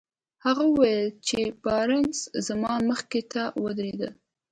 هغه 0.45 0.63
وويل 0.71 1.07
چې 1.27 1.39
بارنس 1.63 2.17
زما 2.47 2.73
مخې 2.89 3.21
ته 3.31 3.43
ودرېد. 3.63 4.01